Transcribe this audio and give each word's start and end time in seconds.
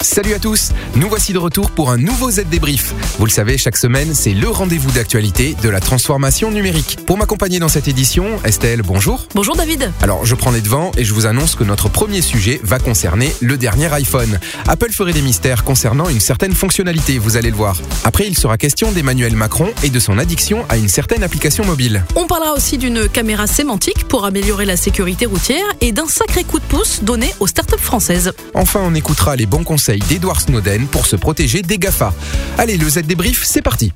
Salut 0.00 0.32
à 0.32 0.38
tous, 0.38 0.70
nous 0.94 1.08
voici 1.08 1.32
de 1.32 1.38
retour 1.38 1.72
pour 1.72 1.90
un 1.90 1.96
nouveau 1.96 2.30
Z 2.30 2.44
débrief. 2.48 2.94
Vous 3.18 3.26
le 3.26 3.32
savez, 3.32 3.58
chaque 3.58 3.76
semaine, 3.76 4.14
c'est 4.14 4.32
le 4.32 4.48
rendez-vous 4.48 4.92
d'actualité 4.92 5.56
de 5.60 5.68
la 5.68 5.80
transformation 5.80 6.52
numérique. 6.52 6.98
Pour 7.04 7.18
m'accompagner 7.18 7.58
dans 7.58 7.68
cette 7.68 7.88
édition, 7.88 8.24
Estelle, 8.44 8.82
bonjour. 8.82 9.26
Bonjour 9.34 9.56
David. 9.56 9.90
Alors, 10.00 10.24
je 10.24 10.36
prends 10.36 10.52
les 10.52 10.60
devants 10.60 10.92
et 10.96 11.04
je 11.04 11.12
vous 11.12 11.26
annonce 11.26 11.56
que 11.56 11.64
notre 11.64 11.88
premier 11.88 12.22
sujet 12.22 12.60
va 12.62 12.78
concerner 12.78 13.34
le 13.40 13.56
dernier 13.56 13.92
iPhone. 13.92 14.38
Apple 14.68 14.92
ferait 14.92 15.12
des 15.12 15.20
mystères 15.20 15.64
concernant 15.64 16.08
une 16.08 16.20
certaine 16.20 16.54
fonctionnalité, 16.54 17.18
vous 17.18 17.36
allez 17.36 17.50
le 17.50 17.56
voir. 17.56 17.76
Après, 18.04 18.26
il 18.28 18.38
sera 18.38 18.56
question 18.56 18.92
d'Emmanuel 18.92 19.34
Macron 19.34 19.68
et 19.82 19.90
de 19.90 19.98
son 19.98 20.16
addiction 20.16 20.64
à 20.68 20.76
une 20.76 20.88
certaine 20.88 21.24
application 21.24 21.64
mobile. 21.64 22.04
On 22.14 22.28
parlera 22.28 22.52
aussi 22.52 22.78
d'une 22.78 23.08
caméra 23.08 23.48
sémantique 23.48 24.06
pour 24.06 24.24
améliorer 24.24 24.64
la 24.64 24.76
sécurité 24.76 25.26
routière 25.26 25.66
et 25.80 25.90
d'un 25.90 26.06
sacré 26.06 26.44
coup 26.44 26.60
de 26.60 26.64
pouce 26.64 27.02
donné 27.02 27.34
aux 27.40 27.48
startups 27.48 27.78
françaises. 27.78 28.32
Enfin, 28.54 28.80
on 28.84 28.94
écoutera 28.94 29.34
les 29.34 29.46
bons 29.46 29.64
conseils 29.64 29.87
d'Edward 29.96 30.40
Snowden 30.40 30.86
pour 30.86 31.06
se 31.06 31.16
protéger 31.16 31.62
des 31.62 31.78
GAFA. 31.78 32.12
Allez, 32.58 32.76
le 32.76 32.88
Z 32.88 33.00
c'est 33.42 33.62
parti. 33.62 33.92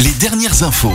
Les 0.00 0.12
dernières 0.20 0.62
infos. 0.62 0.92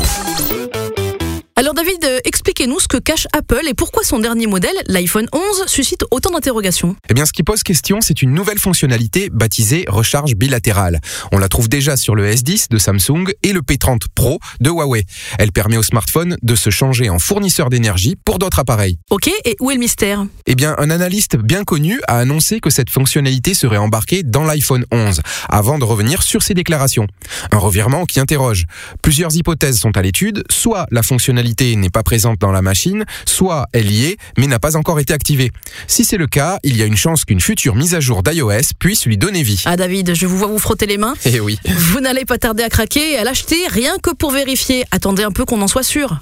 Alors 1.60 1.74
David, 1.74 2.06
euh, 2.06 2.20
expliquez-nous 2.24 2.80
ce 2.80 2.88
que 2.88 2.96
cache 2.96 3.28
Apple 3.34 3.68
et 3.68 3.74
pourquoi 3.74 4.06
son 4.06 4.20
dernier 4.20 4.48
modèle, 4.48 4.78
l'iPhone 4.88 5.28
11, 5.34 5.66
suscite 5.68 6.06
autant 6.10 6.32
d'interrogations. 6.32 6.96
Eh 7.10 7.14
bien, 7.14 7.26
ce 7.26 7.34
qui 7.34 7.44
pose 7.44 7.64
question, 7.64 8.00
c'est 8.00 8.22
une 8.22 8.34
nouvelle 8.34 8.60
fonctionnalité 8.60 9.30
baptisée 9.30 9.84
recharge 9.90 10.36
bilatérale. 10.36 11.02
On 11.34 11.38
la 11.38 11.50
trouve 11.50 11.68
déjà 11.68 11.98
sur 11.98 12.16
le 12.16 12.32
S10 12.32 12.70
de 12.70 12.78
Samsung 12.78 13.34
et 13.44 13.52
le 13.52 13.60
P30 13.60 14.04
Pro 14.16 14.40
de 14.62 14.70
Huawei. 14.70 15.04
Elle 15.38 15.52
permet 15.52 15.76
au 15.76 15.84
smartphone 15.84 16.38
de 16.42 16.56
se 16.56 16.70
changer 16.70 17.10
en 17.10 17.20
fournisseur 17.20 17.70
d'énergie 17.70 18.16
pour 18.16 18.40
d'autres 18.40 18.60
appareils. 18.60 18.98
Ok, 19.10 19.30
et 19.44 19.58
où 19.60 19.70
est 19.70 19.74
le 19.74 19.82
mystère? 19.82 20.26
Eh 20.46 20.56
bien, 20.56 20.76
un 20.78 20.90
analyste 20.90 21.36
bien 21.36 21.66
connu 21.66 22.00
a 22.08 22.20
annoncé 22.20 22.62
que 22.62 22.70
cette 22.70 22.90
fonctionnalité 22.90 23.54
serait 23.54 23.76
embarquée 23.76 24.24
dans 24.24 24.46
l'iPhone 24.46 24.86
11, 24.94 25.20
avant 25.50 25.78
de 25.78 25.84
revenir 25.84 26.24
sur 26.24 26.42
ses 26.42 26.54
déclarations. 26.54 27.08
Un 27.52 27.58
revirement 27.58 28.06
qui 28.06 28.22
interroge. 28.22 28.64
Plusieurs 29.02 29.36
hypothèses 29.36 29.78
sont 29.78 29.98
à 29.98 30.02
l'étude, 30.02 30.46
soit 30.50 30.88
la 30.92 31.04
fonctionnalité 31.04 31.49
n'est 31.60 31.90
pas 31.90 32.04
présente 32.04 32.40
dans 32.40 32.52
la 32.52 32.62
machine, 32.62 33.06
soit 33.26 33.68
elle 33.74 33.92
y 33.92 34.06
est, 34.06 34.18
mais 34.38 34.48
n'a 34.48 34.60
pas 34.60 34.76
encore 34.76 35.00
été 35.00 35.14
activée. 35.14 35.52
Si 35.88 36.06
c'est 36.06 36.18
le 36.18 36.28
cas, 36.28 36.60
il 36.64 36.78
y 36.78 36.84
a 36.84 36.86
une 36.86 36.98
chance 36.98 37.26
qu'une 37.26 37.42
future 37.42 37.76
mise 37.76 37.96
à 37.96 38.00
jour 38.00 38.24
d'iOS 38.24 38.74
puisse 38.80 39.06
lui 39.06 39.18
donner 39.18 39.44
vie. 39.44 39.64
Ah 39.66 39.78
David, 39.78 40.16
je 40.16 40.26
vous 40.26 40.38
vois 40.38 40.48
vous 40.48 40.60
frotter 40.60 40.86
les 40.86 40.98
mains. 40.98 41.16
Eh 41.26 41.40
oui. 41.40 41.60
Vous 41.66 42.00
n'allez 42.00 42.26
pas 42.26 42.38
tarder 42.38 42.64
à 42.64 42.70
craquer 42.70 43.14
et 43.14 43.18
à 43.18 43.24
l'acheter 43.24 43.68
rien 43.68 43.98
que 44.02 44.12
pour 44.12 44.32
vérifier. 44.32 44.84
Attendez 44.92 45.24
un 45.24 45.32
peu 45.32 45.46
qu'on 45.46 45.62
en 45.62 45.68
soit 45.68 45.84
sûr. 45.84 46.20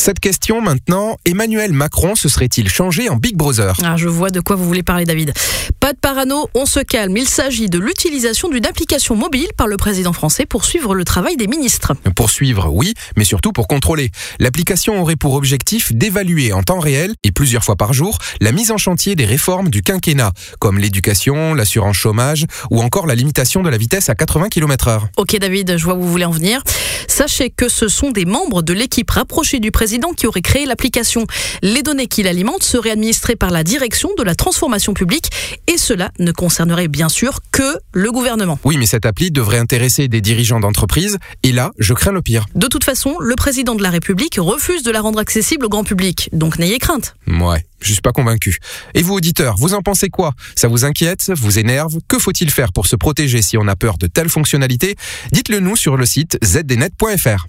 Cette 0.00 0.18
question 0.18 0.62
maintenant, 0.62 1.18
Emmanuel 1.26 1.74
Macron 1.74 2.14
se 2.14 2.30
serait-il 2.30 2.70
changé 2.70 3.10
en 3.10 3.16
Big 3.16 3.36
Brother? 3.36 3.74
Ah, 3.84 3.98
je 3.98 4.08
vois 4.08 4.30
de 4.30 4.40
quoi 4.40 4.56
vous 4.56 4.64
voulez 4.64 4.82
parler 4.82 5.04
David. 5.04 5.34
Pas 5.78 5.92
de 5.92 5.98
parano, 5.98 6.48
on 6.54 6.64
se 6.64 6.80
calme. 6.80 7.18
Il 7.18 7.28
s'agit 7.28 7.68
de 7.68 7.78
l'utilisation 7.78 8.48
d'une 8.48 8.64
application 8.64 9.14
mobile 9.14 9.48
par 9.58 9.66
le 9.66 9.76
président 9.76 10.14
français 10.14 10.46
pour 10.46 10.64
suivre 10.64 10.94
le 10.94 11.04
travail 11.04 11.36
des 11.36 11.46
ministres. 11.46 11.92
Pour 12.16 12.30
suivre, 12.30 12.70
oui, 12.72 12.94
mais 13.18 13.24
surtout 13.24 13.52
pour 13.52 13.68
contrôler. 13.68 14.10
L'application 14.38 15.02
aurait 15.02 15.16
pour 15.16 15.34
objectif 15.34 15.92
d'évaluer 15.92 16.54
en 16.54 16.62
temps 16.62 16.78
réel 16.78 17.12
et 17.22 17.30
plusieurs 17.30 17.62
fois 17.62 17.76
par 17.76 17.92
jour 17.92 18.16
la 18.40 18.52
mise 18.52 18.70
en 18.70 18.78
chantier 18.78 19.16
des 19.16 19.26
réformes 19.26 19.68
du 19.68 19.82
quinquennat, 19.82 20.32
comme 20.60 20.78
l'éducation, 20.78 21.52
l'assurance 21.52 21.96
chômage 21.96 22.46
ou 22.70 22.80
encore 22.80 23.06
la 23.06 23.14
limitation 23.14 23.62
de 23.62 23.68
la 23.68 23.76
vitesse 23.76 24.08
à 24.08 24.14
80 24.14 24.48
km/h. 24.48 25.02
Ok 25.18 25.36
David, 25.38 25.76
je 25.76 25.84
vois 25.84 25.94
où 25.94 26.00
vous 26.00 26.10
voulez 26.10 26.24
en 26.24 26.30
venir. 26.30 26.62
Sachez 27.06 27.50
que 27.50 27.68
ce 27.68 27.88
sont 27.88 28.12
des 28.12 28.24
membres 28.24 28.62
de 28.62 28.72
l'équipe 28.72 29.10
rapprochée 29.10 29.60
du 29.60 29.70
président 29.70 29.89
qui 30.16 30.26
aurait 30.26 30.40
créé 30.40 30.66
l'application. 30.66 31.26
Les 31.62 31.82
données 31.82 32.06
qu'il 32.06 32.26
alimente 32.26 32.62
seraient 32.62 32.90
administrées 32.90 33.36
par 33.36 33.50
la 33.50 33.64
direction 33.64 34.10
de 34.16 34.22
la 34.22 34.34
transformation 34.34 34.94
publique 34.94 35.30
et 35.66 35.78
cela 35.78 36.10
ne 36.18 36.32
concernerait 36.32 36.88
bien 36.88 37.08
sûr 37.08 37.40
que 37.50 37.78
le 37.92 38.12
gouvernement. 38.12 38.58
Oui, 38.64 38.76
mais 38.76 38.86
cette 38.86 39.04
appli 39.04 39.30
devrait 39.30 39.58
intéresser 39.58 40.08
des 40.08 40.20
dirigeants 40.20 40.60
d'entreprise 40.60 41.18
et 41.42 41.52
là, 41.52 41.72
je 41.78 41.92
crains 41.94 42.12
le 42.12 42.22
pire. 42.22 42.46
De 42.54 42.68
toute 42.68 42.84
façon, 42.84 43.16
le 43.20 43.34
président 43.34 43.74
de 43.74 43.82
la 43.82 43.90
République 43.90 44.36
refuse 44.38 44.82
de 44.82 44.90
la 44.90 45.00
rendre 45.00 45.18
accessible 45.18 45.66
au 45.66 45.68
grand 45.68 45.84
public, 45.84 46.28
donc 46.32 46.58
n'ayez 46.58 46.78
crainte. 46.78 47.14
Ouais, 47.26 47.64
je 47.80 47.92
suis 47.92 48.00
pas 48.00 48.12
convaincu. 48.12 48.58
Et 48.94 49.02
vous, 49.02 49.14
auditeurs, 49.14 49.56
vous 49.58 49.74
en 49.74 49.82
pensez 49.82 50.08
quoi? 50.08 50.32
Ça 50.54 50.68
vous 50.68 50.84
inquiète? 50.84 51.32
Vous 51.34 51.58
énerve? 51.58 51.98
Que 52.08 52.18
faut-il 52.18 52.50
faire 52.50 52.72
pour 52.72 52.86
se 52.86 52.96
protéger 52.96 53.42
si 53.42 53.58
on 53.58 53.66
a 53.66 53.76
peur 53.76 53.98
de 53.98 54.06
telles 54.06 54.28
fonctionnalités? 54.28 54.96
Dites-le 55.32 55.60
nous 55.60 55.76
sur 55.76 55.96
le 55.96 56.06
site 56.06 56.38
zdnet.fr. 56.44 57.46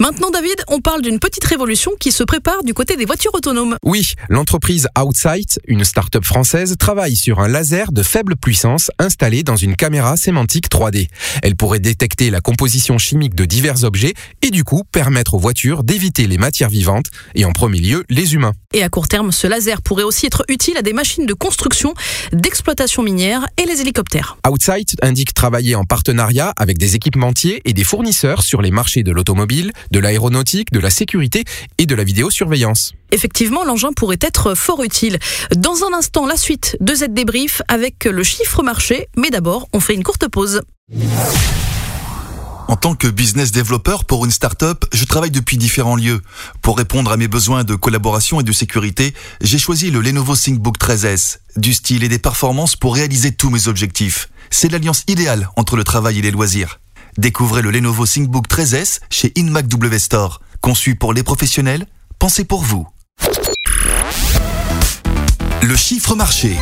Maintenant, 0.00 0.30
David, 0.30 0.64
on 0.68 0.80
parle 0.80 1.02
d'une 1.02 1.18
petite 1.18 1.44
révolution 1.44 1.92
qui 2.00 2.10
se 2.10 2.24
prépare 2.24 2.64
du 2.64 2.72
côté 2.72 2.96
des 2.96 3.04
voitures 3.04 3.34
autonomes. 3.34 3.76
Oui, 3.84 4.14
l'entreprise 4.30 4.88
Outsight, 4.98 5.60
une 5.66 5.84
start-up 5.84 6.24
française, 6.24 6.76
travaille 6.78 7.16
sur 7.16 7.38
un 7.38 7.48
laser 7.48 7.92
de 7.92 8.02
faible 8.02 8.36
puissance 8.36 8.90
installé 8.98 9.42
dans 9.42 9.56
une 9.56 9.76
caméra 9.76 10.16
sémantique 10.16 10.70
3D. 10.70 11.08
Elle 11.42 11.54
pourrait 11.54 11.80
détecter 11.80 12.30
la 12.30 12.40
composition 12.40 12.96
chimique 12.96 13.34
de 13.34 13.44
divers 13.44 13.84
objets 13.84 14.14
et 14.40 14.48
du 14.48 14.64
coup 14.64 14.84
permettre 14.90 15.34
aux 15.34 15.38
voitures 15.38 15.84
d'éviter 15.84 16.26
les 16.26 16.38
matières 16.38 16.70
vivantes 16.70 17.08
et 17.34 17.44
en 17.44 17.52
premier 17.52 17.80
lieu 17.80 18.04
les 18.08 18.32
humains. 18.32 18.54
Et 18.72 18.82
à 18.82 18.88
court 18.88 19.06
terme, 19.06 19.32
ce 19.32 19.48
laser 19.48 19.82
pourrait 19.82 20.04
aussi 20.04 20.24
être 20.24 20.44
utile 20.48 20.78
à 20.78 20.82
des 20.82 20.94
machines 20.94 21.26
de 21.26 21.34
construction, 21.34 21.92
d'exploitation 22.32 23.02
minière 23.02 23.46
et 23.58 23.66
les 23.66 23.82
hélicoptères. 23.82 24.38
Outsight 24.48 24.96
indique 25.02 25.34
travailler 25.34 25.74
en 25.74 25.84
partenariat 25.84 26.54
avec 26.56 26.78
des 26.78 26.94
équipementiers 26.94 27.60
et 27.66 27.74
des 27.74 27.84
fournisseurs 27.84 28.42
sur 28.42 28.62
les 28.62 28.70
marchés 28.70 29.02
de 29.02 29.12
l'automobile, 29.12 29.72
de 29.90 29.98
l'aéronautique, 29.98 30.72
de 30.72 30.80
la 30.80 30.90
sécurité 30.90 31.44
et 31.78 31.86
de 31.86 31.94
la 31.94 32.04
vidéosurveillance. 32.04 32.92
Effectivement, 33.12 33.64
l'engin 33.64 33.92
pourrait 33.92 34.18
être 34.20 34.54
fort 34.54 34.82
utile. 34.82 35.18
Dans 35.56 35.84
un 35.84 35.96
instant, 35.96 36.26
la 36.26 36.36
suite 36.36 36.76
de 36.80 36.94
Z 36.94 37.06
débrief 37.10 37.62
avec 37.68 38.04
le 38.04 38.22
chiffre 38.22 38.62
marché, 38.62 39.08
mais 39.16 39.30
d'abord, 39.30 39.68
on 39.72 39.80
fait 39.80 39.94
une 39.94 40.04
courte 40.04 40.28
pause. 40.28 40.62
En 42.70 42.76
tant 42.76 42.94
que 42.94 43.08
business 43.08 43.50
développeur 43.50 44.04
pour 44.04 44.24
une 44.24 44.30
start-up, 44.30 44.84
je 44.92 45.04
travaille 45.04 45.32
depuis 45.32 45.56
différents 45.56 45.96
lieux. 45.96 46.22
Pour 46.62 46.78
répondre 46.78 47.10
à 47.10 47.16
mes 47.16 47.26
besoins 47.26 47.64
de 47.64 47.74
collaboration 47.74 48.40
et 48.40 48.44
de 48.44 48.52
sécurité, 48.52 49.12
j'ai 49.40 49.58
choisi 49.58 49.90
le 49.90 50.00
Lenovo 50.00 50.36
ThinkBook 50.36 50.78
13S, 50.78 51.38
du 51.56 51.74
style 51.74 52.04
et 52.04 52.08
des 52.08 52.20
performances 52.20 52.76
pour 52.76 52.94
réaliser 52.94 53.32
tous 53.32 53.50
mes 53.50 53.66
objectifs. 53.66 54.28
C'est 54.50 54.70
l'alliance 54.70 55.02
idéale 55.08 55.48
entre 55.56 55.74
le 55.74 55.82
travail 55.82 56.20
et 56.20 56.22
les 56.22 56.30
loisirs. 56.30 56.78
Découvrez 57.18 57.62
le 57.62 57.70
Lenovo 57.70 58.06
ThinkBook 58.06 58.48
13S 58.48 59.00
chez 59.10 59.32
InMac 59.36 59.68
W 59.68 59.98
Store. 59.98 60.40
Conçu 60.60 60.94
pour 60.94 61.12
les 61.12 61.22
professionnels, 61.22 61.86
pensez 62.18 62.44
pour 62.44 62.62
vous. 62.62 62.86
Le 65.62 65.76
chiffre 65.76 66.14
marché. 66.14 66.56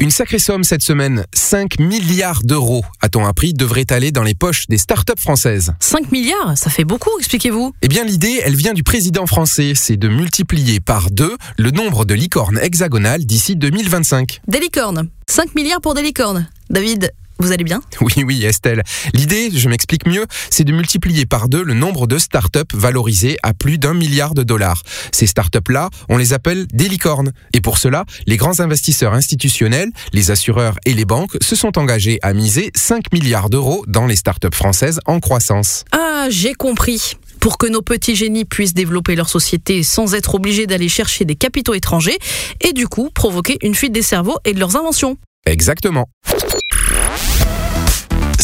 Une 0.00 0.12
sacrée 0.12 0.38
somme 0.38 0.62
cette 0.62 0.82
semaine, 0.82 1.24
5 1.34 1.80
milliards 1.80 2.44
d'euros, 2.44 2.84
a-t-on 3.00 3.26
appris, 3.26 3.52
devrait 3.52 3.90
aller 3.90 4.12
dans 4.12 4.22
les 4.22 4.36
poches 4.36 4.66
des 4.68 4.78
startups 4.78 5.20
françaises. 5.20 5.74
5 5.80 6.12
milliards, 6.12 6.56
ça 6.56 6.70
fait 6.70 6.84
beaucoup, 6.84 7.10
expliquez-vous. 7.18 7.72
Eh 7.82 7.88
bien 7.88 8.04
l'idée, 8.04 8.40
elle 8.44 8.54
vient 8.54 8.74
du 8.74 8.84
président 8.84 9.26
français, 9.26 9.72
c'est 9.74 9.96
de 9.96 10.08
multiplier 10.08 10.78
par 10.78 11.10
deux 11.10 11.36
le 11.56 11.72
nombre 11.72 12.04
de 12.04 12.14
licornes 12.14 12.58
hexagonales 12.58 13.24
d'ici 13.24 13.56
2025. 13.56 14.40
Des 14.46 14.60
licornes. 14.60 15.08
5 15.26 15.56
milliards 15.56 15.80
pour 15.80 15.94
des 15.94 16.02
licornes. 16.02 16.48
David, 16.70 17.12
vous 17.38 17.52
allez 17.52 17.64
bien 17.64 17.80
Oui, 18.00 18.24
oui, 18.24 18.44
Estelle. 18.44 18.82
L'idée, 19.14 19.50
je 19.52 19.68
m'explique 19.68 20.06
mieux, 20.06 20.26
c'est 20.50 20.64
de 20.64 20.72
multiplier 20.72 21.26
par 21.26 21.48
deux 21.48 21.62
le 21.62 21.74
nombre 21.74 22.06
de 22.06 22.18
startups 22.18 22.60
valorisées 22.74 23.36
à 23.42 23.54
plus 23.54 23.78
d'un 23.78 23.94
milliard 23.94 24.34
de 24.34 24.42
dollars. 24.42 24.82
Ces 25.12 25.26
startups-là, 25.26 25.90
on 26.08 26.16
les 26.16 26.32
appelle 26.32 26.66
des 26.68 26.88
licornes. 26.88 27.32
Et 27.52 27.60
pour 27.60 27.78
cela, 27.78 28.04
les 28.26 28.36
grands 28.36 28.60
investisseurs 28.60 29.14
institutionnels, 29.14 29.90
les 30.12 30.30
assureurs 30.30 30.76
et 30.84 30.94
les 30.94 31.04
banques 31.04 31.36
se 31.40 31.56
sont 31.56 31.78
engagés 31.78 32.18
à 32.22 32.32
miser 32.32 32.70
5 32.74 33.12
milliards 33.12 33.50
d'euros 33.50 33.84
dans 33.86 34.06
les 34.06 34.16
startups 34.16 34.48
françaises 34.54 35.00
en 35.06 35.20
croissance. 35.20 35.84
Ah, 35.92 36.26
j'ai 36.30 36.54
compris 36.54 37.14
pour 37.40 37.58
que 37.58 37.66
nos 37.66 37.82
petits 37.82 38.16
génies 38.16 38.44
puissent 38.44 38.74
développer 38.74 39.14
leur 39.14 39.28
société 39.28 39.82
sans 39.82 40.14
être 40.14 40.34
obligés 40.34 40.66
d'aller 40.66 40.88
chercher 40.88 41.24
des 41.24 41.36
capitaux 41.36 41.74
étrangers 41.74 42.18
et 42.60 42.72
du 42.72 42.88
coup 42.88 43.10
provoquer 43.14 43.58
une 43.62 43.74
fuite 43.74 43.92
des 43.92 44.02
cerveaux 44.02 44.38
et 44.44 44.52
de 44.52 44.58
leurs 44.58 44.76
inventions. 44.76 45.16
Exactement 45.46 46.08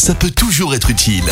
ça 0.05 0.13
peut 0.13 0.29
toujours 0.29 0.75
être 0.75 0.91
utile. 0.91 1.23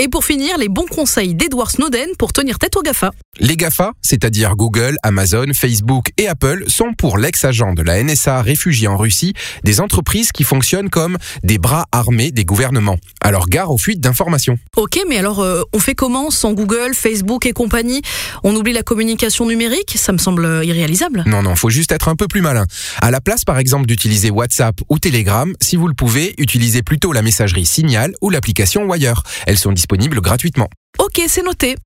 Et 0.00 0.06
pour 0.06 0.24
finir, 0.24 0.58
les 0.58 0.68
bons 0.68 0.86
conseils 0.86 1.34
d'Edward 1.34 1.72
Snowden 1.72 2.10
pour 2.20 2.32
tenir 2.32 2.60
tête 2.60 2.76
aux 2.76 2.82
GAFA. 2.82 3.10
Les 3.40 3.56
GAFA, 3.56 3.94
c'est-à-dire 4.00 4.54
Google, 4.54 4.96
Amazon, 5.02 5.46
Facebook 5.52 6.10
et 6.18 6.28
Apple, 6.28 6.62
sont 6.68 6.92
pour 6.96 7.18
l'ex-agent 7.18 7.74
de 7.74 7.82
la 7.82 8.00
NSA 8.00 8.40
réfugié 8.42 8.86
en 8.86 8.96
Russie 8.96 9.32
des 9.64 9.80
entreprises 9.80 10.30
qui 10.30 10.44
fonctionnent 10.44 10.88
comme 10.88 11.18
des 11.42 11.58
bras 11.58 11.86
armés 11.90 12.30
des 12.30 12.44
gouvernements. 12.44 12.96
Alors 13.20 13.48
gare 13.48 13.72
aux 13.72 13.78
fuites 13.78 13.98
d'informations. 13.98 14.56
Ok, 14.76 15.00
mais 15.08 15.18
alors 15.18 15.40
euh, 15.40 15.62
on 15.72 15.80
fait 15.80 15.96
comment 15.96 16.30
sans 16.30 16.52
Google, 16.52 16.94
Facebook 16.94 17.44
et 17.44 17.52
compagnie? 17.52 18.02
On 18.44 18.54
oublie 18.54 18.72
la 18.72 18.84
communication 18.84 19.46
numérique? 19.46 19.96
Ça 19.98 20.12
me 20.12 20.18
semble 20.18 20.44
euh, 20.44 20.64
irréalisable. 20.64 21.24
Non, 21.26 21.42
non, 21.42 21.56
faut 21.56 21.70
juste 21.70 21.90
être 21.90 22.06
un 22.06 22.14
peu 22.14 22.28
plus 22.28 22.40
malin. 22.40 22.66
À 23.02 23.10
la 23.10 23.20
place, 23.20 23.44
par 23.44 23.58
exemple, 23.58 23.86
d'utiliser 23.86 24.30
WhatsApp 24.30 24.76
ou 24.88 25.00
Telegram, 25.00 25.52
si 25.60 25.74
vous 25.74 25.88
le 25.88 25.94
pouvez, 25.94 26.36
utilisez 26.38 26.84
plutôt 26.84 27.12
la 27.12 27.22
messagerie 27.22 27.66
Signal 27.66 28.14
ou 28.20 28.30
l'application 28.30 28.84
Wire. 28.84 29.24
Elles 29.48 29.58
sont 29.58 29.72
disponibles 29.72 29.87
gratuitement. 29.96 30.68
Ok, 30.98 31.22
c'est 31.26 31.42
noté. 31.42 31.76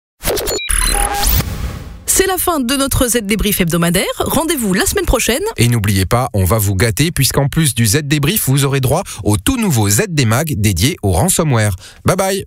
C'est 2.06 2.26
la 2.26 2.36
fin 2.36 2.60
de 2.60 2.76
notre 2.76 3.08
Z 3.08 3.22
débrief 3.22 3.60
hebdomadaire. 3.60 4.04
Rendez-vous 4.18 4.74
la 4.74 4.84
semaine 4.84 5.06
prochaine. 5.06 5.42
Et 5.56 5.68
n'oubliez 5.68 6.04
pas, 6.04 6.28
on 6.34 6.44
va 6.44 6.58
vous 6.58 6.74
gâter 6.74 7.10
puisqu'en 7.10 7.48
plus 7.48 7.74
du 7.74 7.86
Z 7.86 8.02
débrief, 8.04 8.48
vous 8.48 8.64
aurez 8.64 8.80
droit 8.80 9.02
au 9.24 9.38
tout 9.38 9.56
nouveau 9.56 9.88
Z 9.88 10.02
Mag 10.26 10.54
dédié 10.56 10.96
au 11.02 11.12
ransomware. 11.12 11.74
Bye 12.04 12.16
bye 12.16 12.44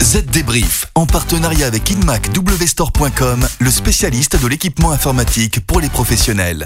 Z 0.00 0.24
Débrief, 0.26 0.86
en 0.94 1.04
partenariat 1.04 1.66
avec 1.66 1.90
InmacWstore.com, 1.90 3.46
le 3.58 3.70
spécialiste 3.70 4.40
de 4.40 4.46
l'équipement 4.46 4.92
informatique 4.92 5.66
pour 5.66 5.80
les 5.80 5.88
professionnels. 5.88 6.64